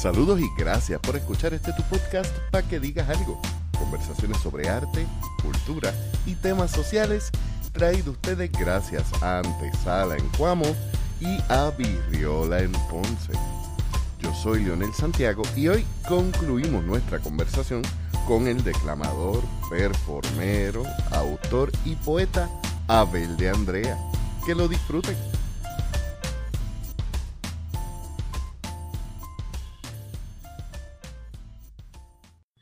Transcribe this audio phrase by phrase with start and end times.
[0.00, 3.38] Saludos y gracias por escuchar este tu podcast para que digas algo.
[3.78, 5.06] Conversaciones sobre arte,
[5.42, 5.92] cultura
[6.24, 7.30] y temas sociales
[7.74, 10.64] traído ustedes gracias a Antesala en Cuamo
[11.20, 13.34] y a Virriola en Ponce.
[14.20, 17.82] Yo soy Leonel Santiago y hoy concluimos nuestra conversación
[18.26, 22.48] con el declamador, performero, autor y poeta
[22.88, 23.98] Abel de Andrea.
[24.46, 25.29] Que lo disfruten.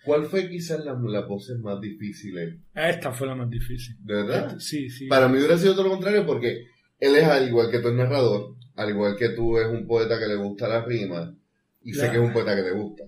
[0.09, 2.57] ¿Cuál fue quizás las la voces más difíciles?
[2.75, 3.95] Esta fue la más difícil.
[4.03, 4.47] ¿De verdad?
[4.47, 5.07] Esta- sí, sí.
[5.07, 6.67] Para mí hubiera sido todo lo contrario porque
[6.99, 10.19] él es al igual que tú es narrador, al igual que tú es un poeta
[10.19, 11.37] que le gusta la rima
[11.83, 13.05] y sé que es un poeta que te gusta.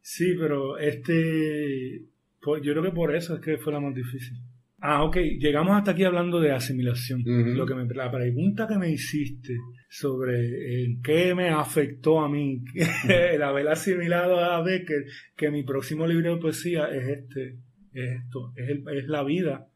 [0.00, 2.02] Sí, pero este.
[2.40, 4.38] pues, yo creo que por eso es que fue la más difícil.
[4.86, 5.16] Ah, ok.
[5.38, 7.22] Llegamos hasta aquí hablando de asimilación.
[7.56, 9.54] Lo que me, la pregunta que me hiciste
[9.88, 12.62] sobre en qué me afectó a mí
[13.08, 15.04] el haber asimilado a Becker,
[15.36, 17.56] que mi próximo libro de poesía es este,
[17.94, 19.66] es esto, es, el- es la vida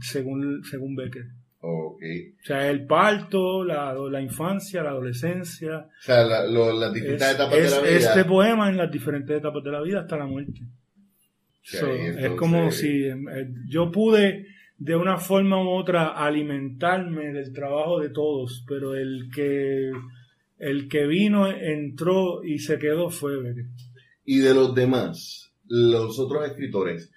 [0.00, 1.24] según, según Becker.
[1.60, 2.00] Ok.
[2.40, 7.30] O sea, el parto, la, la infancia, la adolescencia, O sea, la- lo- las distintas
[7.30, 7.98] es, etapas es de la vida.
[7.98, 10.60] este poema en las diferentes etapas de la vida hasta la muerte.
[11.74, 13.16] Ok, So, entonces- Es como si eh,
[13.68, 14.46] yo pude
[14.78, 19.90] de una forma u otra alimentarme del trabajo de todos, pero el que
[20.58, 23.66] el que vino, entró y se quedó fue Becker.
[24.24, 27.12] Y de los demás, los otros escritores,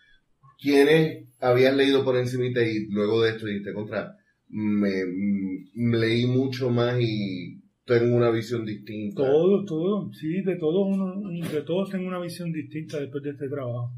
[0.59, 4.15] ¿quiénes habías leído por encimita y luego de esto dijiste contra?
[4.49, 9.23] Me, mm, leí mucho más y tengo una visión distinta.
[9.23, 13.49] Todo, todo, sí, de todos uno, de todos tengo una visión distinta después de este
[13.49, 13.91] trabajo.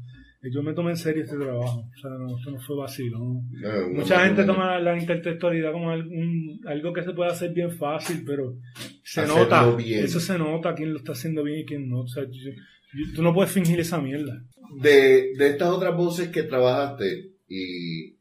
[0.46, 3.18] Y Yo me tomé en serio este trabajo, o sea, no, esto no fue vacilo.
[3.18, 3.42] ¿no?
[3.66, 8.22] Eh, una Mucha gente toma la intertextualidad como algo que se puede hacer bien fácil,
[8.26, 8.54] pero
[9.02, 10.04] se nota, bien.
[10.04, 12.00] eso se nota quién lo está haciendo bien y quién no.
[12.00, 14.42] O sea, yo- yo- tú no puedes fingir esa mierda.
[14.82, 18.14] De, de estas otras voces que trabajaste, y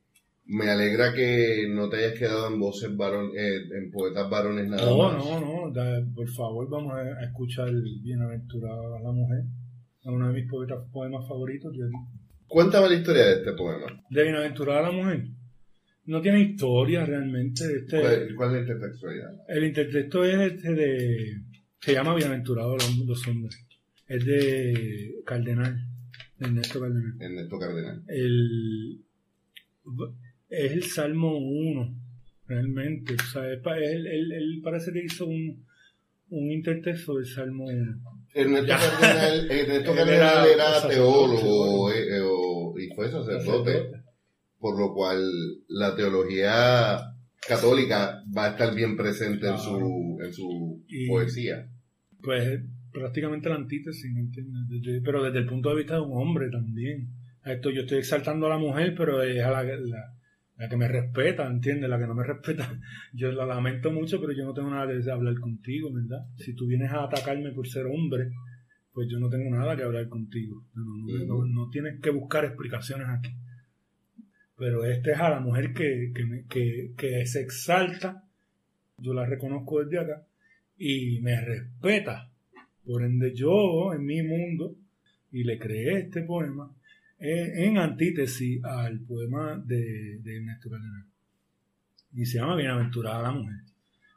[0.46, 4.86] me alegra que no te hayas quedado en voces varón, eh, en poetas varones nada
[4.86, 5.18] No, más.
[5.26, 7.70] no, no, da- por favor, vamos a, a escuchar
[8.02, 9.44] Bienaventurada la mujer,
[10.04, 10.52] es uno de mis
[10.92, 11.72] poemas favoritos.
[11.78, 11.90] De,
[12.48, 13.86] Cuéntame la historia de este poema.
[14.10, 15.26] de Bienaventurada la mujer.
[16.06, 17.64] No tiene historia realmente.
[17.64, 19.30] Este, ¿Cuál, cuál es la intertextualidad?
[19.48, 21.42] El intertexto es este de.
[21.80, 23.66] Se llama Bienaventurado los, los hombres.
[24.08, 25.88] Es de Cardenal,
[26.38, 27.14] de Ernesto Cardenal.
[27.20, 28.04] Ernesto Cardenal.
[28.08, 29.02] El,
[30.50, 31.96] es el Salmo 1,
[32.48, 33.14] realmente.
[33.16, 33.62] O sea, él,
[34.08, 35.66] él- él parece que hizo un,
[36.30, 38.02] un intertexto del Salmo 1.
[38.34, 38.68] Ernesto.
[38.68, 43.92] Cardenal, Ernesto Cardenal era era, teólogo eh, eh, o- y fue sacerdote,
[44.60, 45.22] por lo cual
[45.68, 47.00] la teología
[47.48, 51.68] católica va a estar bien presente en su, en su Y- poesía.
[52.22, 52.62] Pues
[52.92, 54.62] prácticamente la antítesis, ¿me entiendes?
[54.70, 57.10] Desde- pero desde el punto de vista de un hombre también.
[57.46, 60.14] Esto yo estoy exaltando a la mujer, pero es a la, la-
[60.58, 61.90] la que me respeta, ¿entiendes?
[61.90, 62.80] La que no me respeta,
[63.14, 66.26] yo la lamento mucho, pero yo no tengo nada que hablar contigo, ¿verdad?
[66.38, 68.32] Si tú vienes a atacarme por ser hombre,
[68.94, 70.64] pues yo no tengo nada que hablar contigo.
[70.76, 73.32] No, no, no, no- no tienes que buscar explicaciones aquí.
[74.56, 78.24] Pero este es a la mujer que, que, que, que se exalta,
[79.00, 80.26] yo la reconozco desde acá,
[80.78, 82.30] y me respeta.
[82.86, 84.76] Por ende, yo en mi mundo,
[85.32, 86.72] y le creé este poema
[87.24, 91.06] en, antítesis al poema de, de Ernesto Cardenal.
[92.14, 93.60] Y se llama Bienaventurada la mujer.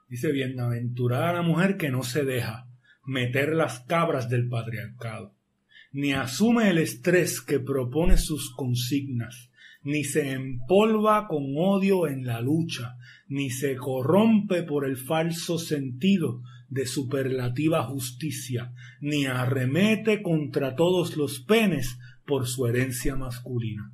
[0.09, 2.69] Dice, Bienaventurada la mujer que no se deja
[3.05, 5.34] meter las cabras del patriarcado,
[5.93, 9.50] ni asume el estrés que propone sus consignas,
[9.83, 12.97] ni se empolva con odio en la lucha,
[13.28, 21.39] ni se corrompe por el falso sentido de superlativa justicia, ni arremete contra todos los
[21.39, 23.93] penes por su herencia masculina.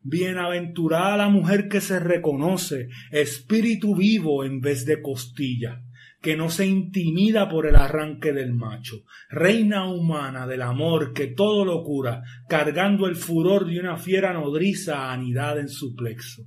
[0.00, 5.82] Bienaventurada la mujer que se reconoce espíritu vivo en vez de costilla,
[6.22, 11.64] que no se intimida por el arranque del macho, reina humana del amor que todo
[11.64, 16.42] lo cura, cargando el furor de una fiera nodriza anidada en su plexo.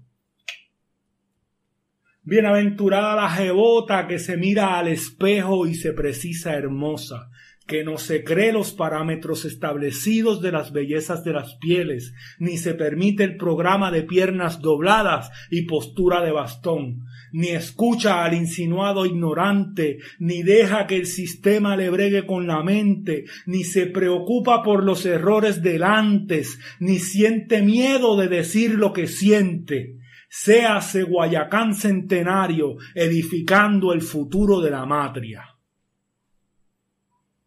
[2.24, 7.30] Bienaventurada la jebota que se mira al espejo y se precisa hermosa,
[7.70, 12.74] que no se cree los parámetros establecidos de las bellezas de las pieles, ni se
[12.74, 20.00] permite el programa de piernas dobladas y postura de bastón, ni escucha al insinuado ignorante,
[20.18, 25.06] ni deja que el sistema le bregue con la mente, ni se preocupa por los
[25.06, 30.00] errores del antes, ni siente miedo de decir lo que siente.
[30.28, 35.49] Séase Guayacán centenario edificando el futuro de la matria.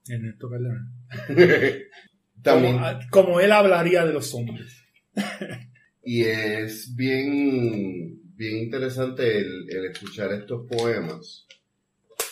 [0.08, 0.50] Ernesto.
[2.42, 4.82] También, Como, como él hablaría de los hombres.
[6.04, 11.46] y es bien, bien interesante el, el escuchar estos poemas,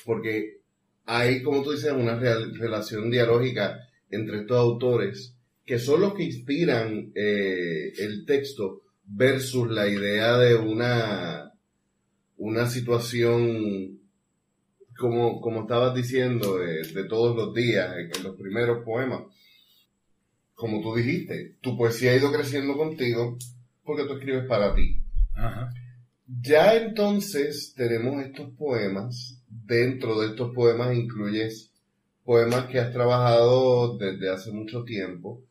[0.05, 0.59] porque
[1.05, 3.79] hay, como tú dices, una real- relación dialógica
[4.11, 10.57] entre estos autores, que son los que inspiran eh, el texto versus la idea de
[10.57, 11.53] una,
[12.39, 14.00] una situación,
[15.01, 19.23] como, como estabas diciendo, de, de todos los días, en, en los primeros poemas.
[20.55, 23.39] Como tú dijiste, tu poesía ha ido creciendo contigo
[23.83, 25.01] porque tú escribes para ti.
[25.35, 25.73] Ajá.
[26.43, 29.43] Ya entonces tenemos estos poemas.
[29.49, 31.73] Dentro de estos poemas incluyes
[32.25, 35.43] poemas que has trabajado desde hace mucho tiempo.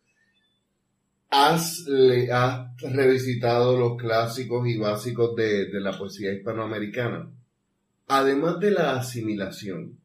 [1.32, 7.30] Has, le- has revisitado los clásicos y básicos de, de la poesía hispanoamericana.
[8.10, 9.98] Además de la asimilación,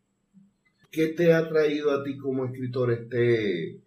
[0.91, 3.81] ¿qué te ha traído a ti como escritor este,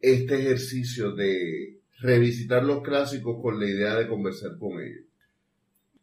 [0.00, 5.04] este ejercicio de revisitar los clásicos con la idea de conversar con ellos?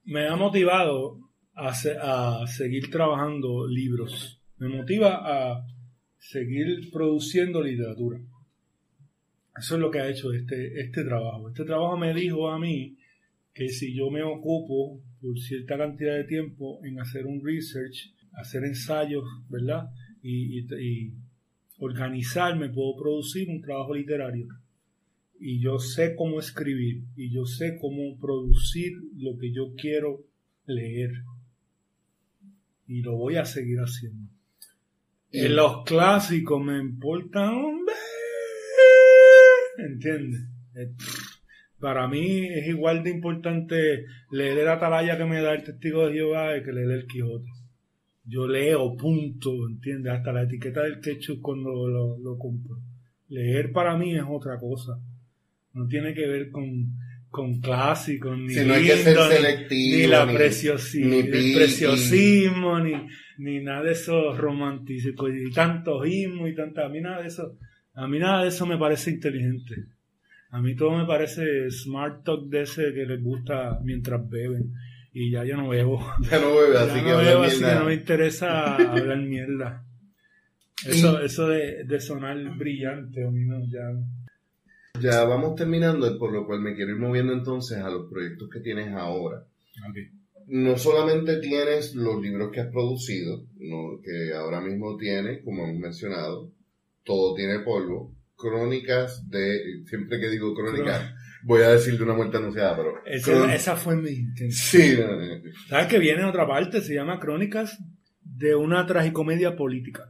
[0.07, 1.17] me ha motivado
[1.55, 4.39] a, se- a seguir trabajando libros.
[4.57, 5.65] Me motiva a
[6.19, 8.19] seguir produciendo literatura.
[9.57, 11.49] Eso es lo que ha hecho este, este trabajo.
[11.49, 12.97] Este trabajo me dijo a mí
[13.53, 18.63] que si yo me ocupo por cierta cantidad de tiempo en hacer un research, hacer
[18.63, 19.89] ensayos, ¿verdad?
[20.21, 21.13] Y, y- y
[21.79, 24.47] organizarme, puedo producir un trabajo literario
[25.39, 30.23] y yo sé cómo escribir y yo sé cómo producir lo que yo quiero
[30.67, 31.11] leer
[32.87, 34.29] y lo voy a seguir haciendo.
[35.31, 37.91] Y- En los clásicos me importa un be-
[39.85, 40.41] ¿entiendes?
[41.85, 46.13] Para mí es igual de importante leer el atalaya que me da el testigo de
[46.13, 47.45] Jehová que leer el Quijote.
[48.27, 50.13] Yo leo, punto, ¿entiendes?
[50.13, 52.77] Hasta la etiqueta del ketchup cuando lo, lo compro.
[53.29, 54.93] Leer para mí es otra cosa.
[55.73, 56.65] No tiene que ver con,
[57.29, 61.05] con clásicos, ni Si no hay que ser lindo, ni- selectivo, ni la ni- preciosi-
[61.05, 62.93] ni el preciosismo, ni,
[63.37, 67.59] ni nada de eso romántico, y tanto ismo y tanta, a mí nada de eso,
[67.93, 69.75] a mí nada de eso me parece inteligente.
[70.55, 74.71] A mí todo me parece smart talk de ese que les gusta mientras beben.
[75.11, 75.99] Y ya yo no bebo.
[76.31, 79.85] Ya no bebe, así que no habla bebo, así que no me interesa hablar mierda.
[80.85, 85.01] Eso, eso de, de sonar brillante, a mí no, ya.
[85.01, 88.59] Ya vamos terminando, por lo cual me quiero ir moviendo entonces a los proyectos que
[88.59, 89.45] tienes ahora.
[90.47, 95.79] No solamente tienes los libros que has producido, no, que ahora mismo tienes, como hemos
[95.79, 96.51] mencionado,
[97.03, 102.37] todo tiene polvo, crónicas de, siempre que digo crónicas, voy a decir de una muerte
[102.37, 102.93] anunciada, pero...
[103.05, 104.51] Esa, fue mi intención.
[104.51, 105.51] Sí, no, no, no.
[105.69, 106.81] ¿Sabes que viene otra parte?
[106.81, 107.77] Se llama Crónicas
[108.21, 110.09] de una tragicomedia política.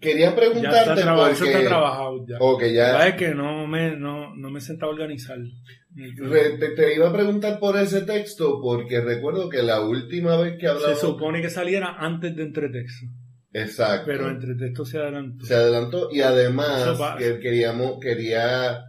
[0.00, 1.66] Quería Ya preguntarte está, eso está porque...
[1.66, 2.38] trabajado ya.
[2.72, 2.92] Ya...
[2.92, 5.46] ¿Sabes que no me, no, no me he sentado a organizarlo?
[5.94, 10.54] Re- te, te iba a preguntar por ese texto porque recuerdo que la última vez
[10.54, 11.00] que Se hablamos...
[11.00, 13.06] supone que saliera antes de entretexto,
[13.52, 14.04] Exacto.
[14.06, 15.44] pero entretexto se adelantó.
[15.44, 18.84] se adelantó y además que queríamos quería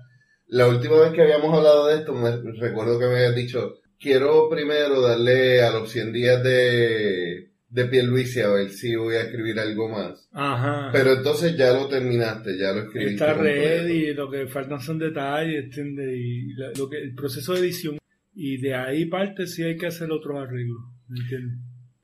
[0.47, 2.29] la última vez que habíamos hablado de esto me
[2.59, 8.41] recuerdo que me habías dicho quiero primero darle a los 100 días de de Pierluisi
[8.41, 10.89] a ver si voy a escribir algo más Ajá.
[10.91, 13.61] pero entonces ya lo terminaste ya lo escribiste Está completo.
[13.83, 16.09] ready, lo que faltan son detalles, ¿entiendes?
[16.17, 17.97] Y la- lo que, el proceso de edición.
[18.33, 21.59] Y de ahí parte si hay que hacer otros arreglos, ¿entiendes?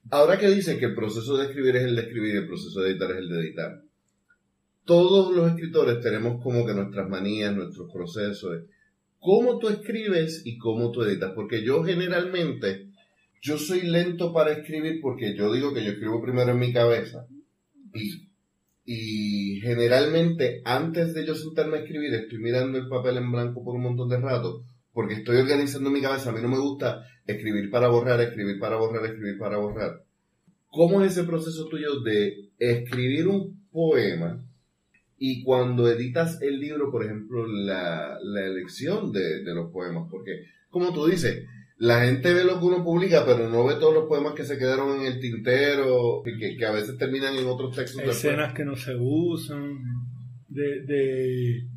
[0.10, 2.82] Ahora que dices que el proceso de escribir es el de escribir y el proceso
[2.82, 3.82] de editar es el de editar
[4.86, 8.64] todos los escritores tenemos como que nuestras manías nuestros procesos
[9.20, 12.88] cómo tú escribes y cómo tú editas porque yo generalmente
[13.42, 17.28] yo soy lento para escribir porque yo digo que yo escribo primero en mi cabeza
[17.94, 18.30] y,
[18.86, 23.76] y generalmente antes de yo sentarme a escribir estoy mirando el papel en blanco por
[23.76, 24.64] un montón de rato
[24.98, 26.32] porque estoy organizando mi cabeza.
[26.32, 30.04] A mí no me gusta escribir para borrar, escribir para borrar, escribir para borrar.
[30.70, 34.44] ¿Cómo es ese proceso tuyo de escribir un poema
[35.20, 40.08] y cuando editas el libro, por ejemplo, la, la elección de, de los poemas?
[40.10, 41.46] Porque, como tú dices,
[41.78, 44.58] la gente ve lo que uno publica, pero no ve todos los poemas que se
[44.58, 48.02] quedaron en el tintero, que, que a veces terminan en otros textos.
[48.02, 49.78] Escenas que no se usan,
[50.48, 51.68] de, de,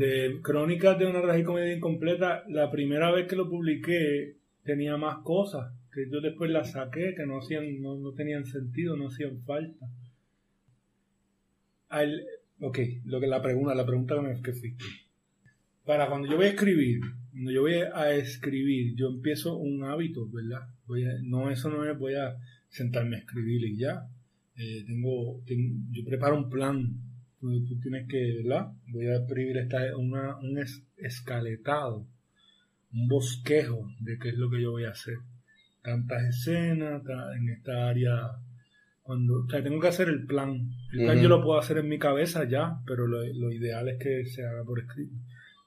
[0.00, 2.42] de crónicas de una tragicomedia incompleta.
[2.48, 7.26] La primera vez que lo publiqué tenía más cosas que yo después las saqué, que
[7.26, 9.86] no, hacían, no, no tenían sentido, no hacían falta.
[11.88, 12.22] Al,
[12.60, 14.84] ok, lo que la pregunta, la pregunta que me que fuiste.
[15.84, 17.00] Para cuando yo voy a escribir,
[17.32, 20.68] cuando yo voy a escribir, yo empiezo un hábito, ¿verdad?
[21.22, 22.36] No, eso no es voy a
[22.68, 24.06] sentarme a escribir y ya.
[24.56, 26.94] Eh, tengo, ten- yo preparo un plan
[27.40, 28.72] Tú, tú tienes que, ¿verdad?
[28.88, 30.62] Voy a escribir esta, una, un
[30.96, 32.06] escaletado,
[32.92, 35.16] un bosquejo de qué es lo que yo voy a hacer.
[35.82, 37.02] Tantas escenas,
[37.36, 38.30] en esta área
[39.02, 40.70] cuando, o sea, tengo que hacer el plan.
[40.92, 43.98] El plan yo lo puedo hacer en mi cabeza ya, pero lo, lo, ideal es
[43.98, 45.16] que se haga por escrito.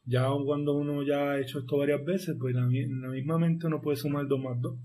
[0.06, 3.82] Ya cuando uno ya ha hecho esto varias veces, pues en la misma mente uno
[3.82, 4.78] puede sumar dos más dos.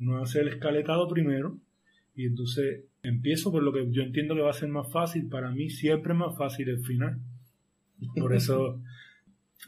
[0.00, 1.58] Uno hace el escaletado primero
[2.14, 5.28] y entonces empiezo por lo que yo entiendo que va a ser más fácil.
[5.28, 7.20] Para mí siempre es más fácil el final.
[8.16, 8.80] Por eso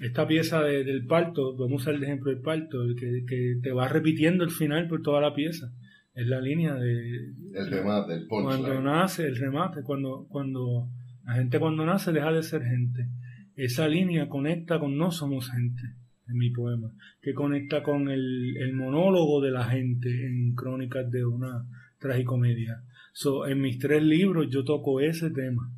[0.00, 3.88] esta pieza del parto, vamos a usar el ejemplo del parto, que, que te va
[3.88, 5.72] repitiendo el final por toda la pieza
[6.16, 10.88] es la línea de el remate el cuando nace el remate cuando cuando
[11.26, 13.10] la gente cuando nace deja de ser gente
[13.54, 15.82] esa línea conecta con no somos gente
[16.26, 16.90] en mi poema
[17.20, 21.66] que conecta con el, el monólogo de la gente en crónicas de una
[21.98, 22.82] tragicomedia
[23.16, 25.70] so, en mis tres libros yo toco ese tema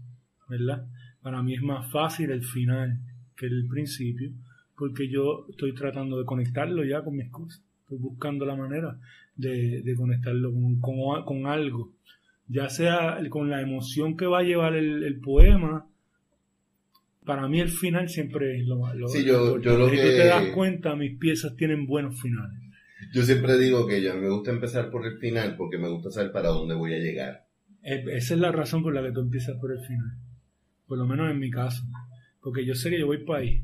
[0.48, 0.86] verdad
[1.22, 2.98] para mí es más fácil el final
[3.36, 4.32] que el principio
[4.76, 8.98] porque yo estoy tratando de conectarlo ya con mis cosas estoy buscando la manera
[9.38, 10.52] de, conectarlo
[11.24, 11.92] con, algo,
[12.48, 15.86] ya sea con la emoción que va a llevar el, poema.
[17.24, 19.96] Para mí el final siempre es lo, lo, sí, yo, yo lo que...
[19.96, 22.58] tú te das cuenta, mis piezas tienen buenos finales.
[23.12, 26.32] Yo siempre digo que yo me gusta empezar por el final porque me gusta saber
[26.32, 27.46] para dónde voy a llegar.
[27.82, 30.16] Esa es la razón por la que tú empiezas por el final.
[30.86, 31.82] Por lo menos en mi caso.
[32.40, 33.62] Porque yo sé que yo voy para ahí.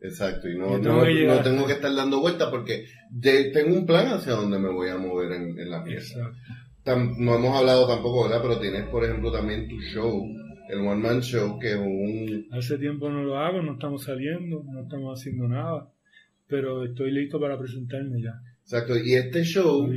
[0.00, 2.84] Exacto, y no, tengo, que tengo que estar dando vueltas porque
[3.52, 6.32] tengo un plan hacia donde me voy a mover en, la pieza.
[6.84, 8.42] no hemos hablado tampoco, ¿verdad?
[8.42, 10.22] Pero tienes, por ejemplo, también tu show,
[10.68, 12.46] el One Man Show, que es un...
[12.52, 15.90] Hace tiempo no lo hago, no estamos saliendo, no estamos haciendo nada,
[16.46, 18.34] pero estoy listo para presentarme ya.
[18.66, 19.88] Exacto, y este show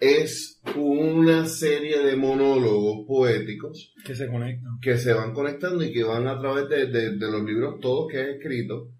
[0.00, 4.78] es una serie de monólogos poéticos que se conectan.
[4.82, 8.18] Que se van conectando y que van a través de, de los libros todos que
[8.18, 8.90] he escrito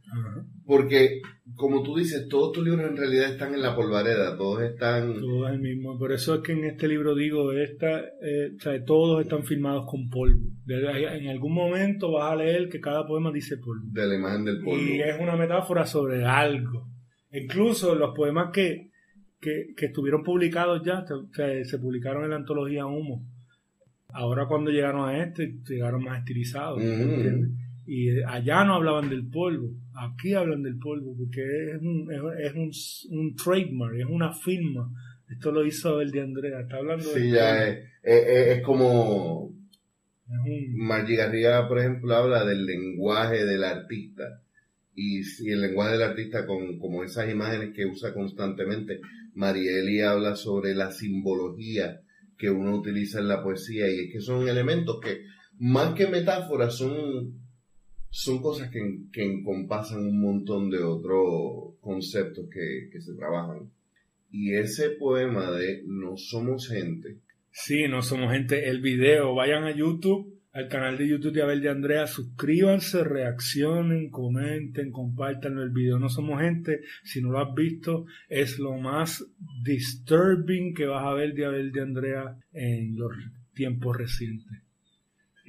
[0.64, 1.22] porque,
[1.54, 5.14] como tú dices, todos tus libros en realidad están en la polvareda, todos están...
[5.14, 5.98] Todos el mismo.
[5.98, 8.50] Por eso es que en este libro digo, esta, eh,
[8.87, 10.50] todos están firmados con polvo.
[10.66, 13.82] en algún momento vas a leer que cada poema dice polvo.
[13.90, 14.78] De la imagen del polvo.
[14.78, 16.87] Y es una metáfora sobre algo.
[17.32, 18.90] Incluso los poemas que,
[19.40, 21.04] que, estuvieron publicados ya,
[21.64, 23.25] se publicaron en la antología Humo.
[24.09, 26.83] Ahora cuando llegaron a este, llegaron más estilizados.
[27.87, 31.40] Y allá no hablaban del polvo, aquí hablan del polvo, porque
[31.73, 34.90] es un, es, un, un trademark, es una firma.
[35.30, 39.54] Esto lo hizo Abel de Andrea, está hablando Sí, ya es, es, como...
[40.76, 44.42] Margie Garriga, por ejemplo, habla del lenguaje del artista.
[44.95, 49.00] Y, y, el lenguaje del artista con como esas imágenes que usa constantemente.
[49.38, 52.00] Marieli habla sobre la simbología
[52.37, 55.23] que uno utiliza en la poesía y es que son elementos que
[55.59, 57.38] más que metáforas son
[58.11, 58.80] son cosas que,
[59.12, 63.71] que encompasan un montón de otros conceptos que, que se trabajan.
[64.30, 67.18] Y ese poema de No somos gente.
[67.50, 68.68] Sí, no somos gente.
[68.68, 74.11] El video, vayan a YouTube, al canal de YouTube de Abel de Andrea, suscríbanse, reaccionen,
[74.11, 75.99] comenten, compartan el video.
[75.99, 79.25] No somos gente, si no lo has visto, es lo más
[79.62, 83.12] disturbing que vas a ver de Abel de Andrea en los
[83.55, 84.69] tiempos recientes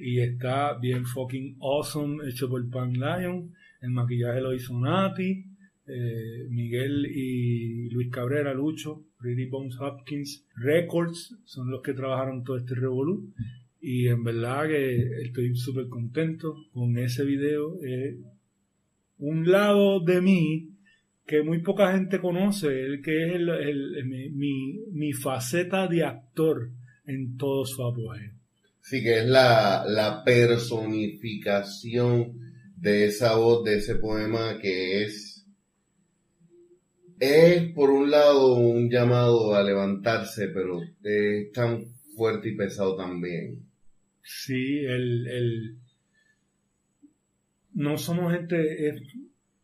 [0.00, 3.52] y está bien fucking awesome, hecho por Pan Lion.
[3.82, 5.44] El maquillaje lo hizo Nati,
[5.86, 12.56] eh, Miguel y Luis Cabrera, Lucho, Pretty Bones Hopkins Records, son los que trabajaron todo
[12.56, 13.32] este revolú.
[13.80, 17.78] Y en verdad que estoy súper contento con ese video.
[19.18, 20.68] un lado de mí
[21.26, 26.70] que muy poca gente conoce, el que es el, mi, mi faceta de actor
[27.06, 28.32] en todo su apogeo.
[28.82, 32.32] Sí, que es la, la personificación
[32.76, 35.46] de esa voz, de ese poema que es,
[37.20, 41.84] es por un lado un llamado a levantarse, pero es tan
[42.16, 43.69] fuerte y pesado también.
[44.22, 45.78] Sí, el, el
[47.74, 49.02] no somos gente, es,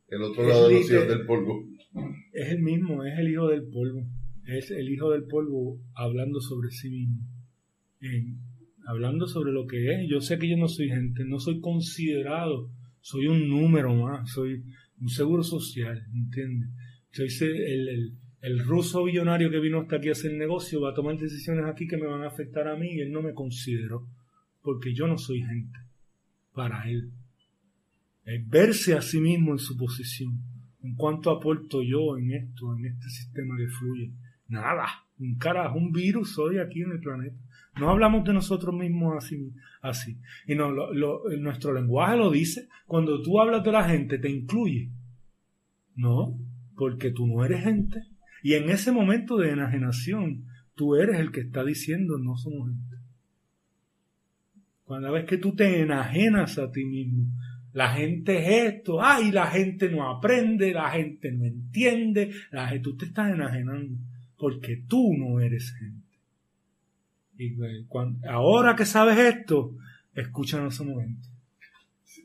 [0.09, 1.65] el otro lado de los hijos del polvo.
[2.33, 4.07] Es el mismo, es el hijo del polvo.
[4.47, 7.23] Es el hijo del polvo hablando sobre sí mismo.
[8.01, 8.39] En,
[8.87, 10.09] hablando sobre lo que es.
[10.09, 12.71] Yo sé que yo no soy gente, no soy considerado,
[13.01, 14.63] soy un número más, soy
[15.01, 16.71] un seguro social, ¿entiendes?
[17.11, 20.95] Soy el, el, el, ruso billonario que vino hasta aquí a hacer negocio, va a
[20.95, 24.07] tomar decisiones aquí que me van a afectar a mí y él no me consideró,
[24.67, 25.79] porque yo no soy gente
[26.53, 27.13] para él.
[28.25, 30.43] Es verse a sí mismo en su posición.
[30.83, 34.11] ¿En cuánto aporto yo en esto, en este sistema que fluye?
[34.49, 34.89] Nada.
[35.21, 37.37] Un carajo, un virus hoy aquí en el planeta.
[37.79, 39.53] No hablamos de nosotros mismos así.
[39.83, 40.19] así.
[40.49, 40.73] Y no,
[41.39, 42.67] nuestro lenguaje lo dice.
[42.87, 44.91] Cuando tú hablas de la gente, te incluye.
[45.95, 46.37] No,
[46.75, 48.03] porque tú no eres gente.
[48.43, 50.45] Y en ese momento de enajenación,
[50.75, 52.96] tú eres el que está diciendo no somos gente.
[54.87, 57.27] Cuando ves que tú te enajenas a ti mismo,
[57.73, 62.85] la gente es esto, ay, la gente no aprende, la gente no entiende, la gente,
[62.85, 63.99] tú te estás enajenando
[64.39, 66.07] porque tú no eres gente.
[67.37, 67.85] Y pues,
[68.29, 69.75] ahora que sabes esto,
[70.15, 71.29] escúchanos ese momento.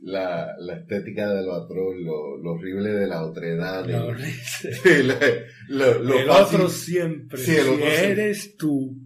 [0.03, 3.89] La, la, estética de lo atroz, lo, horrible de la otredad.
[4.85, 7.39] el otro siempre.
[7.39, 8.97] si eres tú,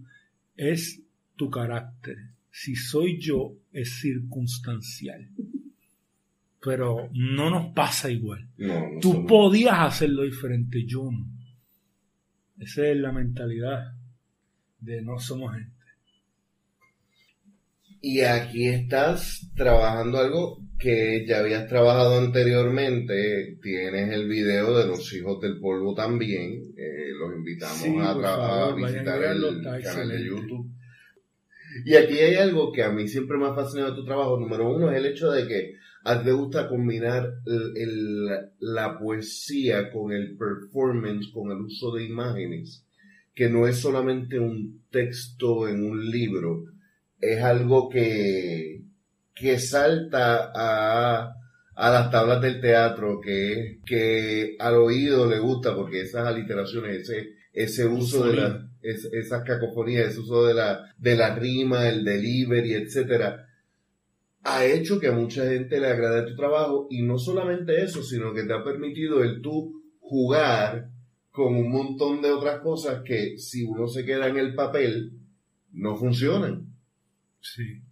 [0.56, 1.02] es
[1.36, 2.35] tu carácter.
[2.58, 5.28] Si soy yo, es circunstancial
[6.66, 8.44] pero no nos pasa igual.
[9.00, 11.24] Tú podías hacerlo diferente, yo no.
[12.58, 13.92] Esa es la mentalidad
[14.80, 15.70] de no somos gente.
[18.00, 23.58] Y aquí estás trabajando algo que ya habías trabajado anteriormente.
[23.62, 26.74] Tienes el video de los hijos del polvo también.
[26.76, 30.75] Eh, los invitamos a, visitar el canal de YouTube.
[31.84, 34.38] Y aquí hay algo que a mí siempre me ha fascinado de tu trabajo.
[34.38, 37.40] Número uno es el hecho de que a ti te gusta combinar
[38.60, 42.84] la poesía con el performance, con el uso de imágenes,
[43.34, 46.64] que no es solamente un texto en un libro,
[47.20, 48.82] es algo que,
[49.34, 51.34] que salta a,
[51.74, 57.34] a las tablas del teatro, que, que al oído le gusta, porque esas aliteraciones, ese,
[57.52, 62.74] ese uso de la, esas cacofonías, ese uso de la, de la rima, el delivery,
[62.74, 63.48] etcétera,
[64.42, 68.32] ha hecho que a mucha gente le agrade tu trabajo y no solamente eso, sino
[68.32, 70.90] que te ha permitido el tú jugar
[71.30, 75.12] con un montón de otras cosas que si uno se queda en el papel,
[75.72, 76.72] no funcionan.
[77.40, 77.82] Sí.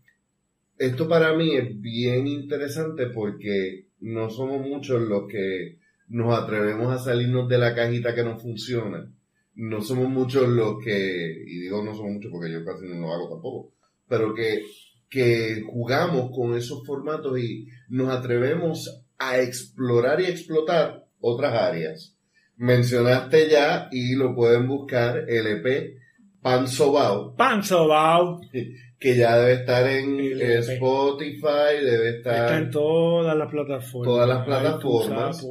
[0.79, 5.79] Esto para mí es bien interesante porque no somos muchos los que
[6.09, 9.11] nos atrevemos a salirnos de la cajita que no funciona
[9.57, 13.13] no somos muchos los que, y digo no somos muchos porque yo casi no lo
[13.13, 13.73] hago tampoco,
[14.09, 14.63] pero que,
[15.09, 22.17] que jugamos con esos formatos y nos atrevemos a explorar y explotar otras áreas.
[22.57, 25.97] Mencionaste ya y lo pueden buscar el EP
[26.43, 27.35] Pansobao.
[27.37, 28.41] Pansobao.
[28.97, 32.45] Que ya debe estar en Spotify, debe estar...
[32.45, 34.07] Está en todas las plataformas.
[34.07, 35.45] Todas las plataformas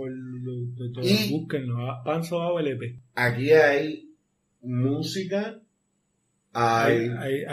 [1.02, 1.46] y
[2.04, 3.00] Panzo LP.
[3.16, 4.10] Aquí hay
[4.62, 5.60] música,
[6.54, 7.10] hay,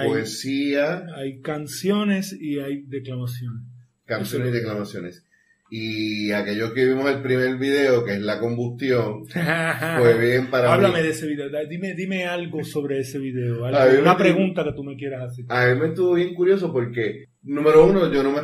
[0.07, 1.07] poesía.
[1.17, 3.63] Hay canciones y hay declamaciones.
[4.05, 5.25] Canciones y declamaciones.
[5.73, 11.01] Y aquello que vimos el primer video, que es la combustión, fue bien para Háblame
[11.01, 13.65] de ese video, dime, dime algo sobre ese video,
[14.01, 15.45] una pregunta que tú me quieras hacer.
[15.49, 18.41] A mí me estuvo bien curioso porque, número uno, yo no me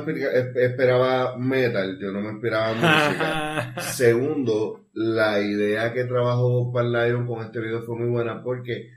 [0.62, 2.72] esperaba metal, yo no me esperaba
[3.74, 3.74] música.
[3.80, 8.90] Segundo, la idea que trabajó Lion con este video fue muy buena porque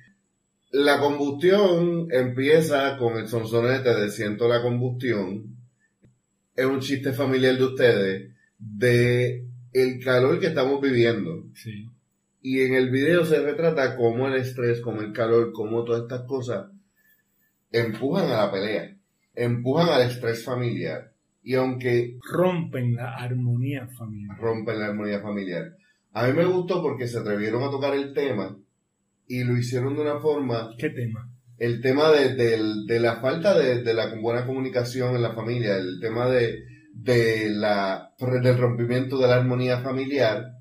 [0.71, 5.58] la combustión empieza con el sonsonete de Siento la combustión
[6.59, 11.45] es un chiste familiar de ustedes de el calor que estamos viviendo.
[11.53, 11.87] Sí.
[12.41, 16.23] Y en el video se retrata cómo el estrés, cómo el calor, cómo todas estas
[16.23, 16.67] cosas
[17.71, 18.95] empujan a la pelea,
[19.35, 21.13] empujan al estrés familiar.
[21.43, 22.17] Y aunque...
[22.29, 24.37] Rompen la armonía familiar.
[24.37, 25.75] Rompen la armonía familiar.
[26.13, 28.57] A mí me gustó porque se atrevieron a tocar el tema
[29.27, 30.71] y lo hicieron de una forma...
[30.77, 31.29] ¿Qué tema?
[31.59, 36.29] El tema de, de, la falta de, la buena comunicación en la familia, el tema
[36.29, 40.53] de, de la, del rompimiento de la armonía familiar,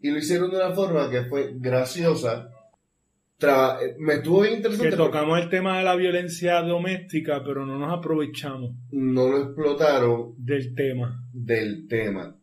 [0.00, 2.48] y lo hicieron de una forma que fue graciosa.
[3.98, 4.90] me estuvo bien interesante.
[4.90, 8.74] Que tocamos el tema de la violencia doméstica, pero no nos aprovechamos.
[8.90, 10.34] No lo explotaron.
[10.38, 11.22] Del tema.
[11.32, 12.34] Del tema.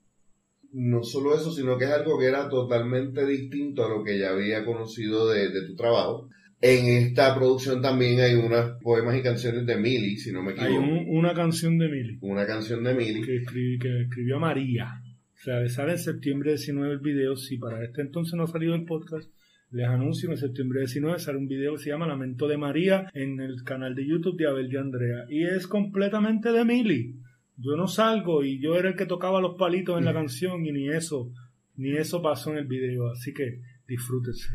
[0.74, 4.32] No solo eso, sino que es algo que era totalmente distinto a lo que ya
[4.32, 6.30] había conocido de, de tu trabajo.
[6.62, 10.72] En esta producción también hay unas poemas y canciones de Mili, si no me equivoco.
[10.72, 12.18] Hay una canción de Mili.
[12.22, 13.22] Una canción de Mili.
[13.22, 13.44] Que,
[13.80, 15.02] que escribió María.
[15.34, 17.36] O sea, sale en septiembre 19 el video.
[17.36, 19.30] Si para este entonces no ha salido el podcast,
[19.72, 23.42] les anuncio en septiembre 19 sale un video que se llama Lamento de María en
[23.42, 25.26] el canal de YouTube de Abel de Andrea.
[25.30, 27.20] Y es completamente de Mili.
[27.58, 30.72] Yo no salgo y yo era el que tocaba los palitos en la canción y
[30.72, 31.32] ni eso,
[31.76, 33.10] ni eso pasó en el video.
[33.12, 34.48] Así que disfrútense.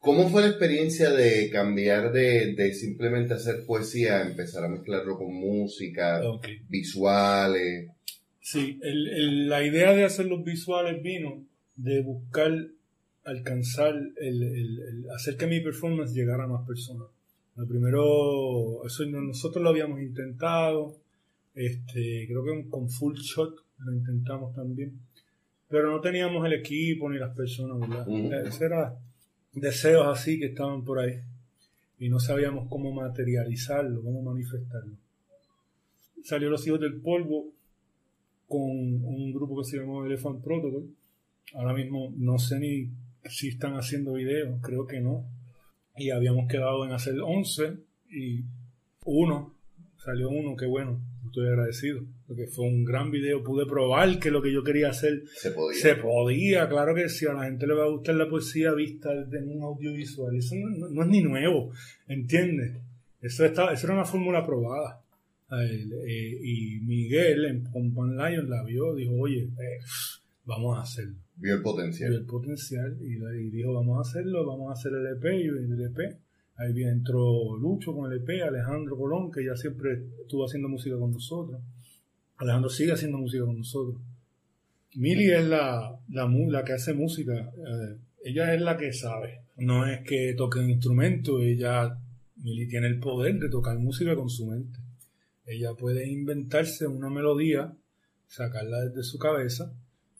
[0.00, 5.34] ¿Cómo fue la experiencia de cambiar de, simplemente hacer poesía a empezar a mezclarlo con
[5.34, 6.22] música,
[6.70, 7.90] visuales?
[8.40, 11.44] Sí, la idea de hacer los visuales vino
[11.76, 12.50] de buscar
[13.24, 17.08] alcanzar, el, hacer que mi performance llegara a más personas.
[17.56, 20.96] Lo primero, eso nosotros lo habíamos intentado,
[21.54, 24.98] este, creo que con Full Shot lo intentamos también,
[25.68, 28.08] pero no teníamos el equipo ni las personas, ¿verdad?
[28.08, 28.94] Uh eran
[29.52, 31.20] deseos así que estaban por ahí
[31.98, 34.96] y no sabíamos cómo materializarlo, cómo manifestarlo.
[36.24, 37.52] Salió Los Hijos del Polvo
[38.48, 40.88] con un grupo que se llamó Elephant Protocol.
[41.54, 42.90] Ahora mismo no sé ni
[43.28, 45.24] si están haciendo videos, creo que no.
[45.96, 47.76] Y habíamos quedado en hacer 11
[48.10, 48.44] y
[49.04, 49.54] uno,
[49.98, 54.42] salió uno, qué bueno, estoy agradecido, porque fue un gran video, pude probar que lo
[54.42, 55.80] que yo quería hacer se podía.
[55.80, 59.12] Se podía, claro que sí, a la gente le va a gustar la poesía vista
[59.12, 61.72] en un audiovisual, eso no, es ni nuevo,
[62.08, 62.76] ¿entiendes?
[63.22, 65.02] Eso, está, eso era una fórmula probada.
[65.52, 69.78] Eh, y Miguel en, con Pan Lion la vio, dijo, oye, eh,
[70.44, 71.16] vamos a hacerlo.
[71.36, 72.10] Vio el potencial.
[72.10, 75.82] Vio el potencial y, dijo, vamos a hacerlo, vamos a hacer el EP y el
[75.82, 76.18] EP.
[76.60, 81.10] Ahí entró Lucho con el EP, Alejandro Colón, que ya siempre estuvo haciendo música con
[81.10, 81.58] nosotros.
[82.36, 84.02] Alejandro sigue haciendo música con nosotros.
[84.94, 87.32] Mili es la, la, que hace música.
[87.32, 89.40] Eh, ella es la que sabe.
[89.56, 91.98] No es que toque un instrumento, ella,
[92.36, 94.78] Mili tiene el poder de tocar música con su mente.
[95.46, 97.74] Ella puede inventarse una melodía,
[98.26, 99.72] sacarla desde su cabeza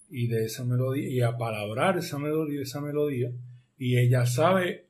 [0.08, 3.30] y de esa melodía y apalabrar esa melodía, esa melodía
[3.76, 4.89] y ella sabe,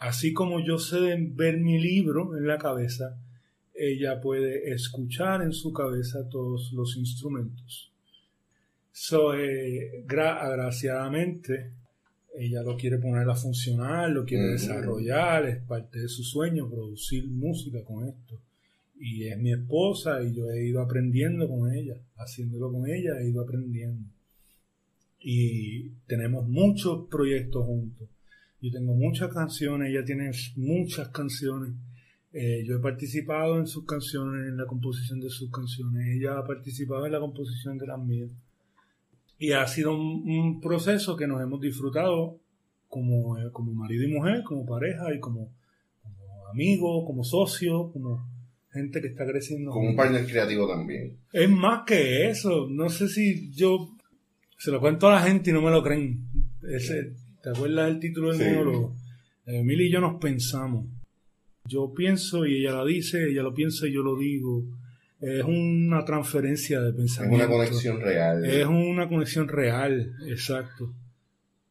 [0.00, 3.16] así como yo sé ver mi libro en la cabeza,
[3.74, 7.92] ella puede escuchar en su cabeza todos los instrumentos.
[8.92, 11.70] So, eh, agraciadamente,
[12.34, 17.26] ella lo quiere poner a funcionar, lo quiere desarrollar, es parte de su sueño producir
[17.28, 18.40] música con esto
[18.98, 23.28] y es mi esposa y yo he ido aprendiendo con ella, haciéndolo con ella he
[23.28, 24.08] ido aprendiendo.
[25.18, 28.08] Y tenemos muchos proyectos juntos.
[28.62, 31.72] Yo tengo muchas canciones, ella tiene muchas canciones.
[32.32, 36.06] Eh, yo he participado en sus canciones, en la composición de sus canciones.
[36.16, 38.30] Ella ha participado en la composición de las mías.
[39.38, 42.38] Y ha sido un, proceso que nos hemos disfrutado
[42.88, 45.50] como, eh, como marido y mujer, como pareja y como,
[46.02, 48.28] como amigos, como socios, como
[48.70, 49.70] gente que está creciendo.
[49.70, 51.16] Como un partner creativo también.
[51.32, 52.68] Es más que eso.
[52.68, 53.96] No sé si yo
[54.58, 56.28] se lo cuento a la gente y no me lo creen.
[56.62, 58.96] Ese, ¿Te acuerdas del título del monólogo?
[59.46, 60.86] Emily y yo nos pensamos.
[61.64, 64.64] Yo pienso y ella la dice, ella lo piensa y yo lo digo.
[65.20, 67.44] Es una transferencia de pensamiento.
[67.44, 68.44] Es una conexión real.
[68.44, 70.94] Es una conexión real, exacto.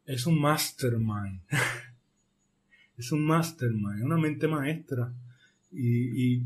[0.05, 1.41] Es un mastermind.
[2.97, 5.12] es un mastermind, una mente maestra.
[5.71, 6.43] Y, y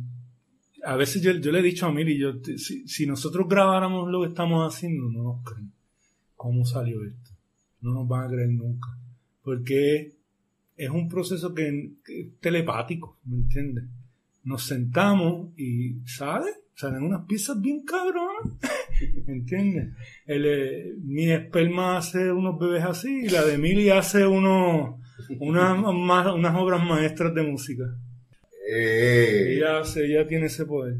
[0.83, 4.29] a veces yo, le he dicho a Miri, yo, si, si, nosotros grabáramos lo que
[4.29, 5.71] estamos haciendo, no nos creen.
[6.35, 7.31] ¿Cómo salió esto?
[7.81, 8.89] No nos van a creer nunca.
[9.43, 10.13] Porque
[10.75, 13.85] es un proceso que, es telepático, ¿me entiendes?
[14.43, 18.57] Nos sentamos y sale, salen unas piezas bien cabronas,
[19.27, 19.89] ¿entiendes?
[20.25, 24.99] El, eh, mi esperma hace unos bebés así y la de Mili hace unos,
[25.39, 27.85] unas obras maestras de música.
[28.65, 30.95] Eh, ella, tiene ese poder.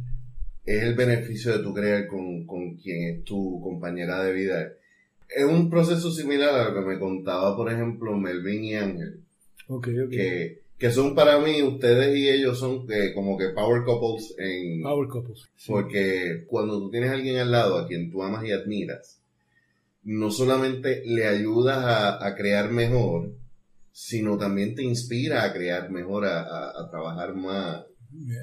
[0.66, 2.46] Es el beneficio de tu crear con,
[2.78, 4.74] quien es tu compañera de vida.
[5.30, 9.20] Es un proceso similar a lo que me contaba, por ejemplo, Melvin y Ángel.
[10.10, 14.82] Que, que son para mí, ustedes y ellos son que, como que power couples en...
[14.82, 15.50] Power couples.
[15.66, 19.20] Porque cuando tú tienes a alguien al lado a quien tú amas y admiras,
[20.04, 23.32] no solamente le ayudas a, a crear mejor,
[23.94, 27.86] sino también te inspira a crear mejor, a, trabajar más.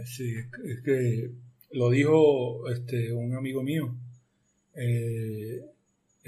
[0.07, 0.33] Sí,
[0.65, 1.31] es que
[1.73, 3.95] lo dijo este, un amigo mío,
[4.75, 5.61] eh,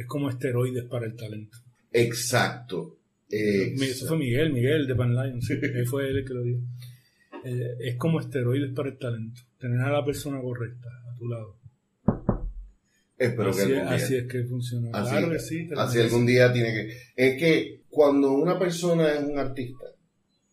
[0.02, 1.58] es como esteroides para el talento.
[1.92, 2.98] Exacto.
[3.28, 5.54] Eso fue Miguel, Miguel de Pan Lion, sí,
[5.86, 6.60] fue él el que lo dijo.
[7.44, 11.56] Eh, es como esteroides para el talento, tener a la persona correcta a tu lado.
[13.16, 14.90] Espero así, que así es que funciona.
[14.92, 16.96] Así, así algún día tiene que...
[17.14, 19.86] Es que cuando una persona es un artista,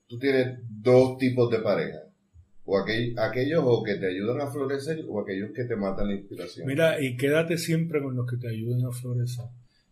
[0.07, 1.99] tú tienes dos tipos de pareja.
[2.71, 6.67] O aquellos o que te ayudan a florecer o aquellos que te matan la inspiración.
[6.67, 9.45] Mira, y quédate siempre con los que te ayuden a florecer.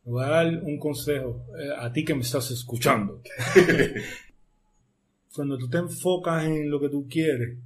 [0.04, 3.22] Te voy a dar un consejo eh, a ti que me estás escuchando.
[5.36, 7.58] Cuando tú te enfocas en lo que tú quieres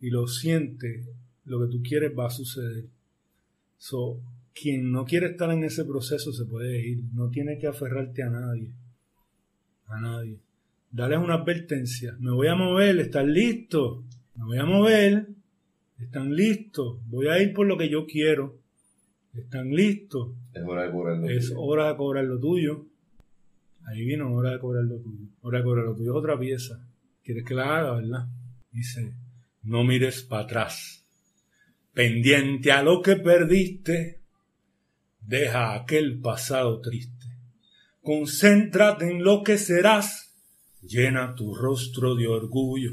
[0.00, 1.08] y lo sientes,
[1.46, 2.84] lo que tú quieres va a suceder.
[3.78, 4.20] So,
[4.52, 7.00] quien no quiere estar en ese proceso se puede ir.
[7.14, 8.70] No tiene que aferrarte a nadie
[9.88, 10.38] a nadie.
[10.90, 12.16] Dale una advertencia.
[12.20, 14.04] Me voy a mover, ¿están listos?
[14.36, 15.28] Me voy a mover,
[15.98, 16.98] ¿están listos?
[17.06, 18.58] Voy a ir por lo que yo quiero.
[19.32, 20.32] ¿Están listos?
[20.52, 21.60] Es hora de cobrar lo es tuyo.
[21.60, 22.86] hora de cobrar lo tuyo.
[23.86, 25.26] Ahí vino hora de cobrar lo tuyo.
[25.42, 26.86] Hora de cobrar lo tuyo es otra pieza.
[27.22, 28.28] ¿Quieres que la haga, verdad?
[28.70, 29.14] Dice,
[29.62, 31.04] no mires para atrás.
[31.92, 34.20] Pendiente a lo que perdiste,
[35.20, 37.26] deja aquel pasado triste.
[38.02, 40.34] Concéntrate en lo que serás.
[40.82, 42.92] Llena tu rostro de orgullo.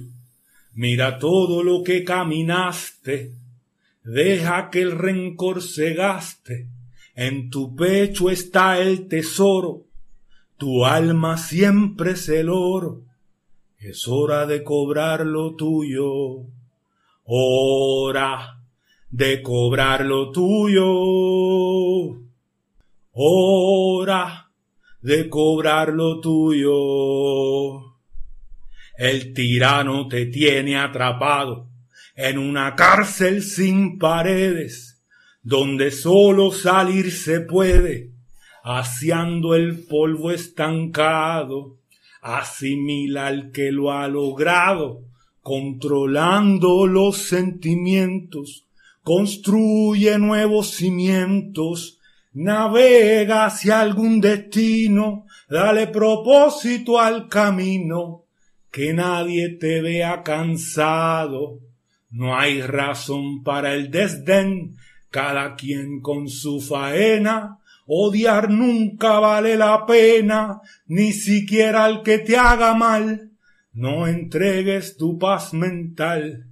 [0.73, 3.33] Mira todo lo que caminaste.
[4.03, 6.67] Deja que el rencor se gaste.
[7.15, 9.85] En tu pecho está el tesoro.
[10.57, 13.01] Tu alma siempre es el oro.
[13.77, 16.45] Es hora de cobrar lo tuyo.
[17.23, 18.61] Hora
[19.09, 20.85] de cobrar lo tuyo.
[23.11, 24.51] Hora
[25.01, 27.80] de cobrar lo tuyo.
[29.01, 31.71] El tirano te tiene atrapado
[32.15, 35.01] en una cárcel sin paredes,
[35.41, 38.11] donde solo salir se puede,
[38.63, 41.79] haciendo el polvo estancado.
[42.21, 44.99] Asimila al que lo ha logrado,
[45.41, 48.67] controlando los sentimientos,
[49.01, 51.97] construye nuevos cimientos,
[52.33, 58.25] navega hacia algún destino, dale propósito al camino,
[58.71, 61.59] que nadie te vea cansado.
[62.09, 64.75] No hay razón para el desdén,
[65.09, 72.37] cada quien con su faena, odiar nunca vale la pena, ni siquiera al que te
[72.37, 73.31] haga mal.
[73.73, 76.47] No entregues tu paz mental,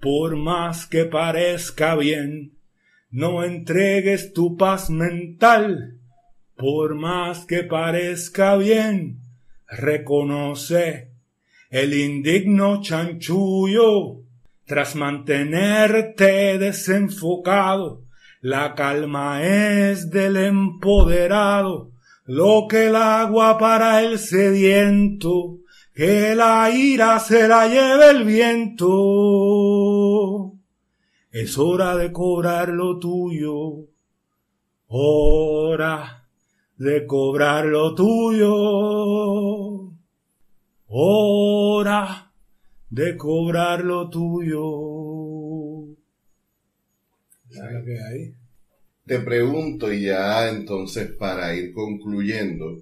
[0.00, 2.52] por más que parezca bien.
[3.10, 5.98] No entregues tu paz mental,
[6.56, 9.20] por más que parezca bien.
[9.68, 11.09] Reconoce
[11.70, 14.24] el indigno chanchullo
[14.66, 18.02] tras mantenerte desenfocado,
[18.40, 21.92] la calma es del empoderado,
[22.24, 25.58] lo que el agua para el sediento,
[25.94, 28.88] que la ira se la lleve el viento.
[31.30, 33.86] Es hora de cobrar lo tuyo,
[34.86, 36.28] hora
[36.76, 38.50] de cobrar lo tuyo,
[40.90, 42.32] hora
[42.90, 45.96] de cobrar lo tuyo.
[47.48, 48.34] ¿Sabes qué hay?
[49.06, 52.76] Te pregunto y ya entonces para ir concluyendo,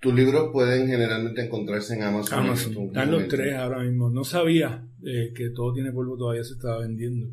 [0.00, 2.38] tus libros pueden generalmente encontrarse en Amazon.
[2.38, 2.86] Amazon.
[2.86, 4.10] Están los tres ahora mismo.
[4.10, 7.28] No sabía eh, que todo tiene polvo, todavía se estaba vendiendo.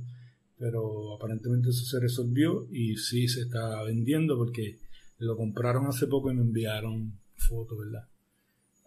[0.57, 4.79] Pero aparentemente eso se resolvió y sí se está vendiendo porque
[5.19, 8.07] lo compraron hace poco y me enviaron fotos, ¿verdad?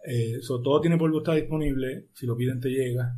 [0.05, 3.15] Eh, todo tiene polvo está disponible, si lo piden te llega.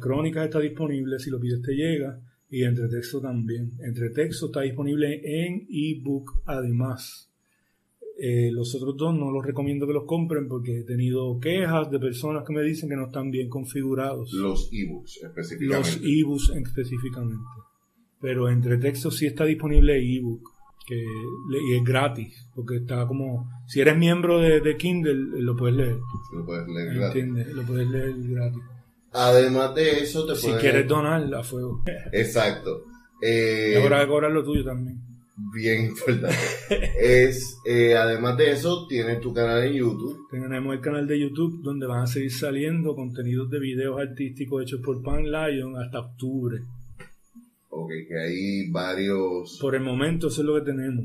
[0.00, 2.20] Crónicas está disponible, si lo pides te llega.
[2.50, 3.72] Y entre texto también.
[3.80, 7.30] Entre texto está disponible en ebook además.
[8.20, 12.00] Eh, los otros dos no los recomiendo que los compren porque he tenido quejas de
[12.00, 14.32] personas que me dicen que no están bien configurados.
[14.32, 15.76] Los ebooks específicamente.
[15.76, 17.44] Los ebooks específicamente.
[18.20, 20.57] Pero entre texto sí está disponible ebook
[20.88, 25.98] que y es gratis, porque está como, si eres miembro de, Kindle, lo puedes leer.
[26.32, 27.26] Lo puedes leer gratis.
[27.54, 28.62] Lo puedes leer gratis.
[29.12, 31.82] Además de eso, te Si quieres donar a fuego.
[32.12, 32.84] Exacto.
[33.20, 34.98] Eh, es hora de cobrar lo tuyo también.
[35.54, 36.36] Bien importante.
[36.98, 40.26] es, eh, además de eso, tienes tu canal en YouTube.
[40.30, 44.80] Tenemos el canal de YouTube donde van a seguir saliendo contenidos de videos artísticos hechos
[44.82, 46.60] por Pan Lion hasta octubre.
[47.80, 49.58] Ok, que hay varios...
[49.60, 51.04] Por el momento eso es lo que tenemos.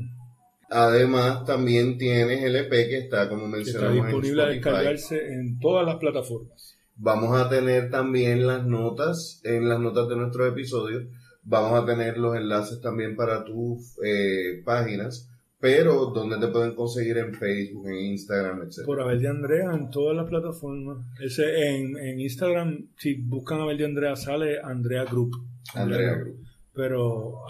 [0.70, 5.86] Además, también tienes el EP que está, como mencionamos, está disponible a descargarse en todas
[5.86, 6.76] las plataformas.
[6.96, 11.04] Vamos a tener también las notas, en las notas de nuestros episodios,
[11.44, 17.18] vamos a tener los enlaces también para tus eh, páginas, pero donde te pueden conseguir
[17.18, 18.84] en Facebook, en Instagram, etc.
[18.84, 20.98] Por Abel de Andrea en todas las plataformas.
[21.20, 25.36] Ese, en, en Instagram, si buscan Abel de Andrea, sale Andrea Group.
[25.72, 26.43] Andrea Group
[26.74, 27.42] pero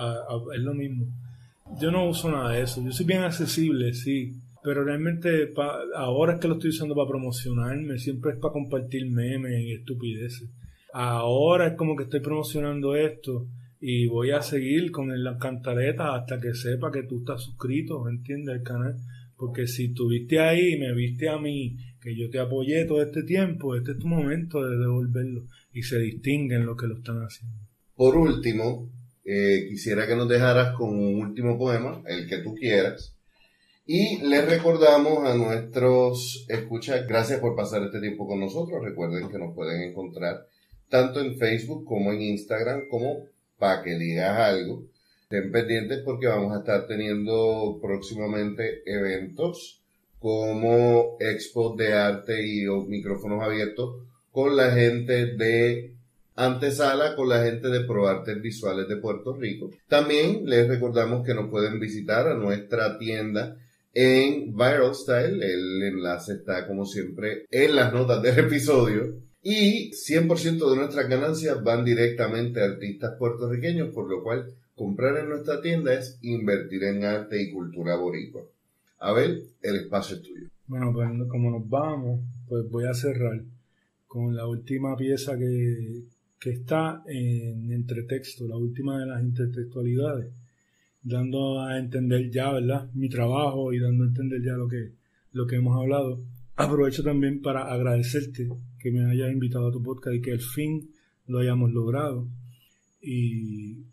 [0.54, 1.06] es lo mismo.
[1.80, 2.82] Yo no uso nada de eso.
[2.84, 4.34] Yo soy bien accesible, sí.
[4.62, 5.52] Pero realmente
[5.94, 7.98] ahora es que lo estoy usando para promocionarme.
[7.98, 10.48] Siempre es para compartir memes y estupideces.
[10.92, 13.48] Ahora es como que estoy promocionando esto
[13.80, 18.56] y voy a seguir con las cantaretas hasta que sepa que tú estás suscrito, ¿entiendes?
[18.56, 18.96] El canal.
[19.36, 23.24] Porque si estuviste ahí y me viste a mí, que yo te apoyé todo este
[23.24, 25.46] tiempo, este es tu momento de devolverlo.
[25.72, 27.58] Y se distinguen los que lo están haciendo.
[27.96, 28.88] Por último,
[29.24, 33.14] eh, quisiera que nos dejaras con un último poema, el que tú quieras.
[33.86, 38.82] Y les recordamos a nuestros escuchas, gracias por pasar este tiempo con nosotros.
[38.82, 40.46] Recuerden que nos pueden encontrar
[40.88, 43.26] tanto en Facebook como en Instagram, como
[43.58, 44.84] para que digas algo.
[45.22, 49.82] Estén pendientes porque vamos a estar teniendo próximamente eventos
[50.18, 55.93] como expos de arte y micrófonos abiertos con la gente de
[56.36, 59.70] antesala con la gente de ProArtes Visuales de Puerto Rico.
[59.88, 63.56] También les recordamos que nos pueden visitar a nuestra tienda
[63.92, 65.42] en Viral Style.
[65.42, 69.14] El enlace está como siempre en las notas del episodio.
[69.42, 75.28] Y 100% de nuestras ganancias van directamente a artistas puertorriqueños, por lo cual comprar en
[75.28, 78.42] nuestra tienda es invertir en arte y cultura boricua.
[79.00, 80.48] A ver, el espacio es tuyo.
[80.66, 83.42] Bueno, pues como nos vamos, pues voy a cerrar
[84.06, 86.04] con la última pieza que,
[86.44, 90.30] que está en entretexto, la última de las intertextualidades,
[91.02, 92.90] dando a entender ya, ¿verdad?
[92.92, 94.92] Mi trabajo y dando a entender ya lo que,
[95.32, 96.22] lo que hemos hablado.
[96.56, 100.90] Aprovecho también para agradecerte que me hayas invitado a tu podcast y que al fin
[101.28, 102.28] lo hayamos logrado.
[103.00, 103.86] Y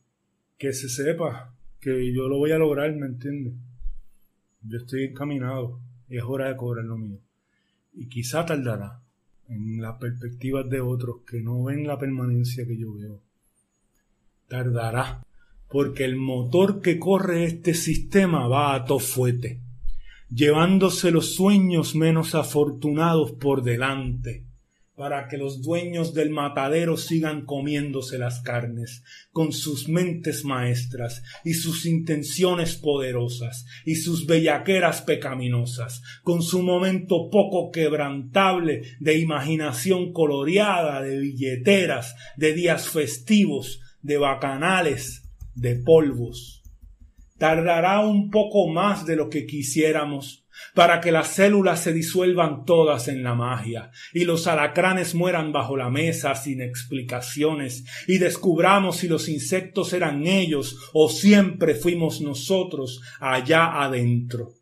[0.58, 3.54] que se sepa que yo lo voy a lograr, ¿me entiendes?
[4.64, 7.20] Yo estoy encaminado es hora de cobrar lo mío.
[7.94, 9.01] Y quizá tardará,
[9.52, 13.22] en las perspectivas de otros que no ven la permanencia que yo veo.
[14.48, 15.26] Tardará,
[15.70, 19.62] porque el motor que corre este sistema va a tofuete,
[20.30, 24.46] llevándose los sueños menos afortunados por delante
[25.02, 31.56] para que los dueños del matadero sigan comiéndose las carnes, con sus mentes maestras y
[31.56, 41.02] sus intenciones poderosas y sus bellaqueras pecaminosas, con su momento poco quebrantable de imaginación coloreada,
[41.02, 45.24] de billeteras, de días festivos, de bacanales,
[45.56, 46.62] de polvos.
[47.40, 50.41] Tardará un poco más de lo que quisiéramos,
[50.74, 55.78] para que las células se disuelvan todas en la magia y los alacranes mueran bajo
[55.78, 63.02] la mesa sin explicaciones y descubramos si los insectos eran ellos o siempre fuimos nosotros
[63.20, 64.61] allá adentro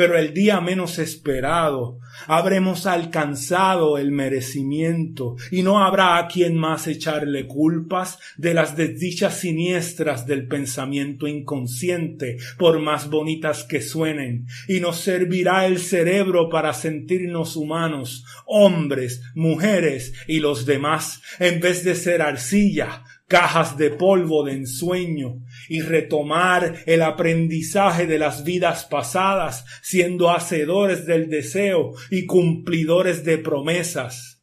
[0.00, 6.86] pero el día menos esperado habremos alcanzado el merecimiento y no habrá a quien más
[6.86, 14.80] echarle culpas de las desdichas siniestras del pensamiento inconsciente, por más bonitas que suenen, y
[14.80, 21.94] nos servirá el cerebro para sentirnos humanos, hombres, mujeres y los demás, en vez de
[21.94, 29.64] ser arcilla, cajas de polvo de ensueño y retomar el aprendizaje de las vidas pasadas,
[29.82, 34.42] siendo hacedores del deseo y cumplidores de promesas.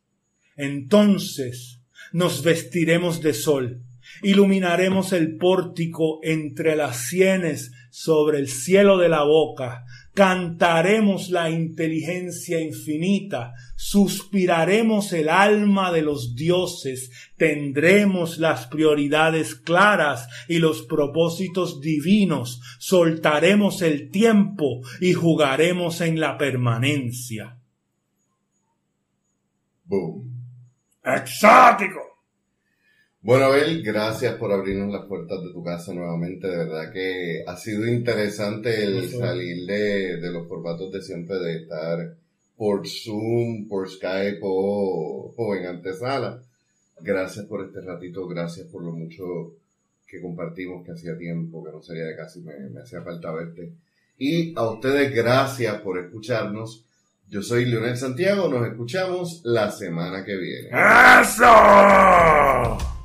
[0.56, 1.82] Entonces
[2.14, 3.84] nos vestiremos de sol,
[4.24, 9.84] iluminaremos el pórtico entre las sienes sobre el cielo de la boca,
[10.18, 20.58] cantaremos la inteligencia infinita, suspiraremos el alma de los dioses, tendremos las prioridades claras y
[20.58, 27.60] los propósitos divinos, soltaremos el tiempo y jugaremos en la permanencia.
[29.86, 30.34] Boom.
[31.04, 32.07] ¡Exótico!
[33.28, 36.48] Bueno, Abel, gracias por abrirnos las puertas de tu casa nuevamente.
[36.48, 41.58] De verdad que ha sido interesante el salir de, de los formatos de siempre de
[41.58, 42.16] estar
[42.56, 46.42] por Zoom, por Skype o, o en antesala.
[47.02, 49.26] Gracias por este ratito, gracias por lo mucho
[50.08, 53.74] que compartimos, que hacía tiempo, que no sería de casi, me, me hacía falta verte.
[54.18, 56.86] Y a ustedes gracias por escucharnos.
[57.28, 60.70] Yo soy Leonel Santiago, nos escuchamos la semana que viene.
[61.22, 62.96] ¡Eso!